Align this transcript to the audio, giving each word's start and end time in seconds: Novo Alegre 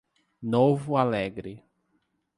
Novo 0.41 0.97
Alegre 0.97 1.63